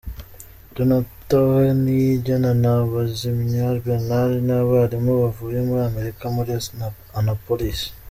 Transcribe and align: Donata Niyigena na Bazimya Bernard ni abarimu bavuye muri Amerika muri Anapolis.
Donata 0.73 1.41
Niyigena 1.81 2.51
na 2.63 2.73
Bazimya 2.91 3.67
Bernard 3.85 4.31
ni 4.47 4.53
abarimu 4.61 5.11
bavuye 5.23 5.59
muri 5.67 5.81
Amerika 5.89 6.23
muri 6.35 6.51
Anapolis. 7.19 7.79